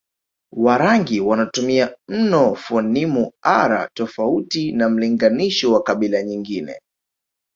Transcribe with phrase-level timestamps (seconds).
[0.55, 6.79] Warangi wanatumia mno fonimu r tofauti na mlinganisho wa kabila nyingine